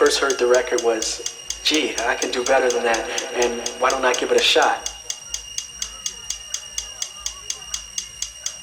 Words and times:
first 0.00 0.18
heard 0.18 0.38
the 0.38 0.46
record 0.46 0.80
was, 0.82 1.36
gee, 1.62 1.94
I 2.06 2.14
can 2.14 2.30
do 2.30 2.42
better 2.42 2.70
than 2.70 2.82
that, 2.84 3.04
and 3.34 3.68
why 3.80 3.90
don't 3.90 4.02
I 4.02 4.14
give 4.14 4.32
it 4.32 4.40
a 4.40 4.42
shot? 4.42 4.88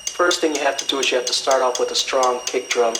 First 0.07 0.41
thing 0.41 0.55
you 0.55 0.61
have 0.61 0.77
to 0.77 0.87
do 0.87 0.97
is 0.97 1.11
you 1.11 1.17
have 1.17 1.27
to 1.27 1.33
start 1.33 1.61
off 1.61 1.79
with 1.79 1.91
a 1.91 1.95
strong 1.95 2.39
kick 2.47 2.69
drum. 2.69 2.95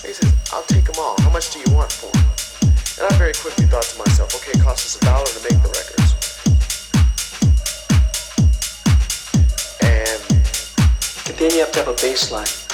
He 0.00 0.14
says, 0.14 0.32
I'll 0.50 0.62
take 0.62 0.86
them 0.86 0.94
all. 0.98 1.20
How 1.20 1.28
much 1.28 1.52
do 1.52 1.58
you 1.58 1.70
want 1.76 1.92
for 1.92 2.10
them? 2.10 2.24
And 2.98 3.12
I 3.12 3.18
very 3.18 3.34
quickly 3.34 3.66
thought 3.66 3.84
to 3.84 3.98
myself, 3.98 4.34
okay, 4.34 4.58
it 4.58 4.62
costs 4.62 4.96
us 4.96 5.02
a 5.02 5.04
dollar 5.04 5.26
to 5.26 5.42
make 5.42 5.60
the 5.62 5.68
records. 5.76 6.14
And 11.28 11.36
then 11.36 11.52
you 11.52 11.58
have 11.58 11.72
to 11.72 11.80
have 11.80 11.88
a 11.88 12.00
bass 12.00 12.32
line. 12.32 12.65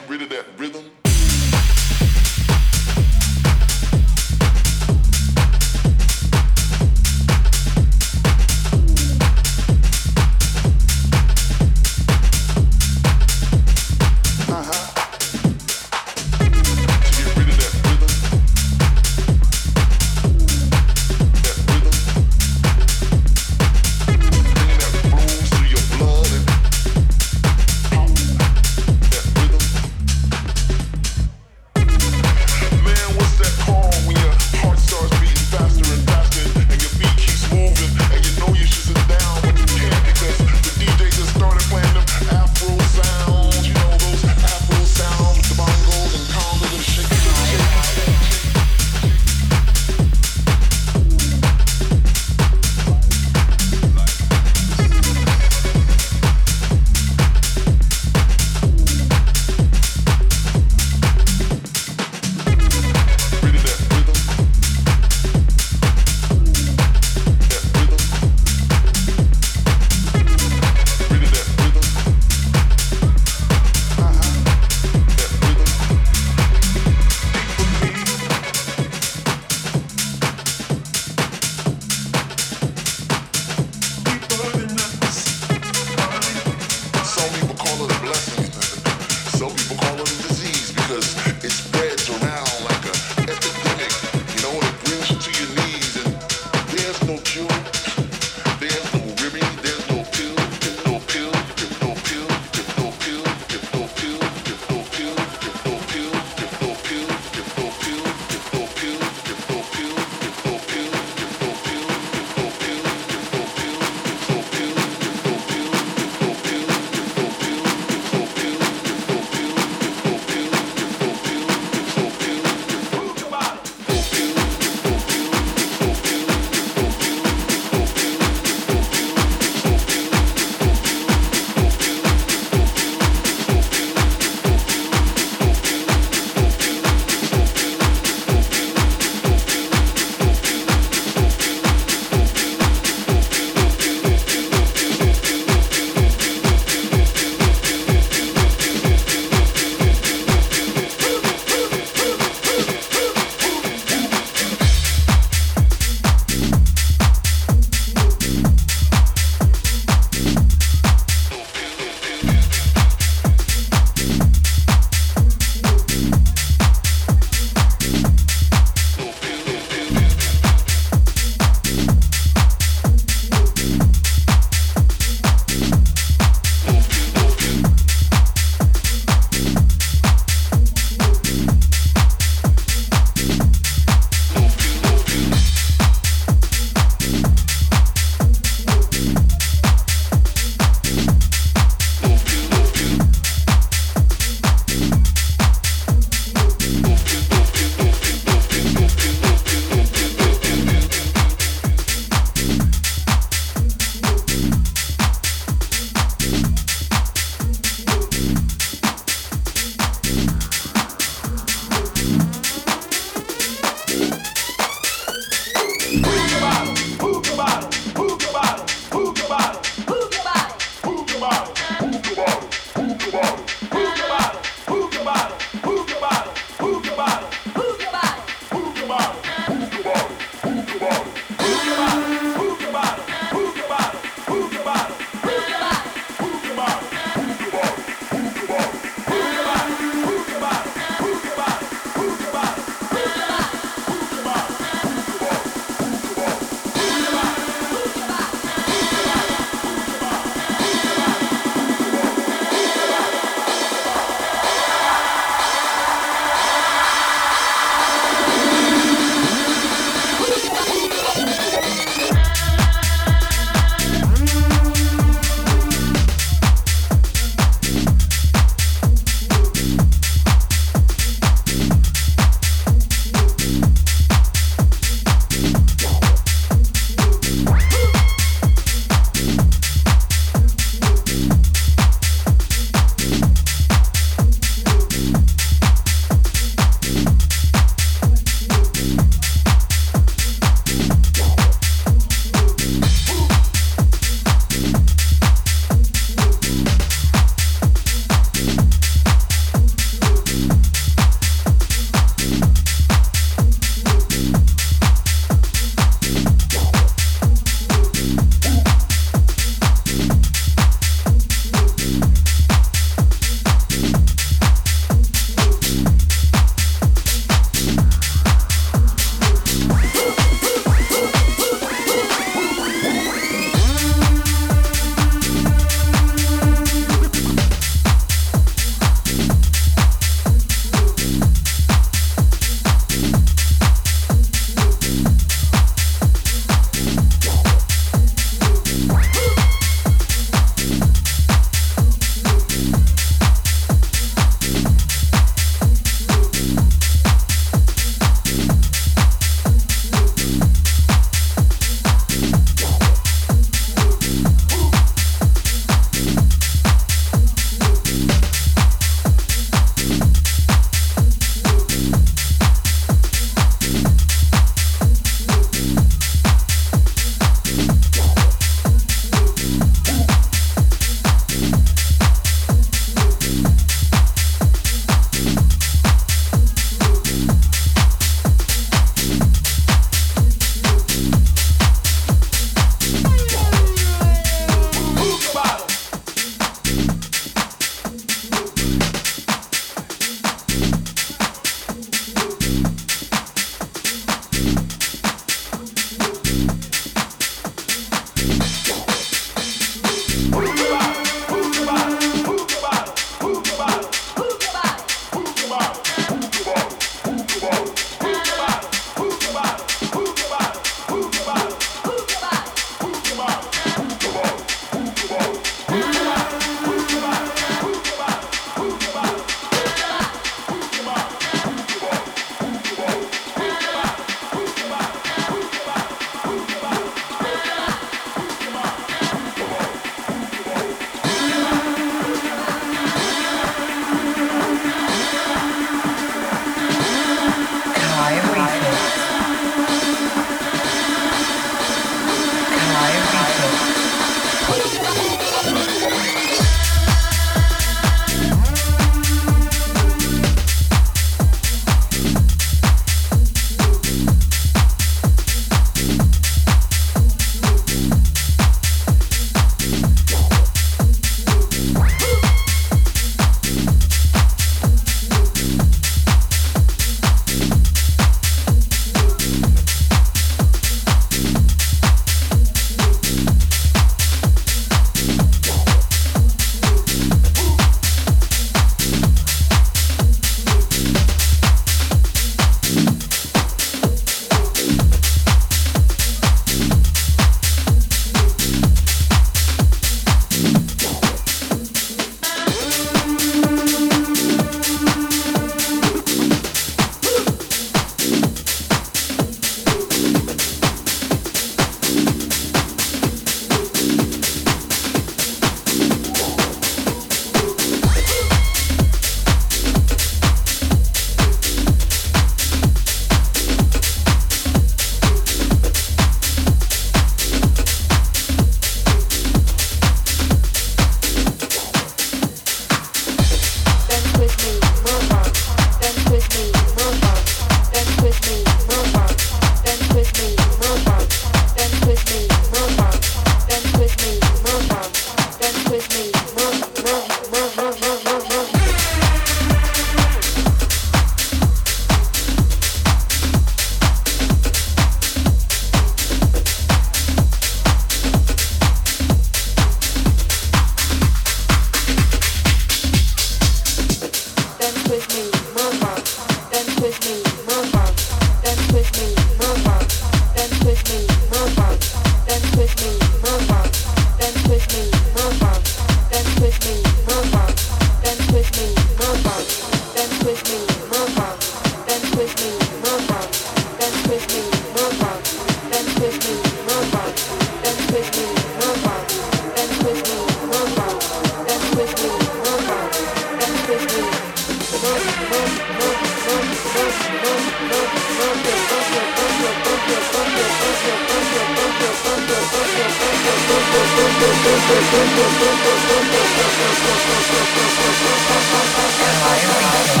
Am 599.03 599.23
I 599.23 599.95
right? 599.95 600.00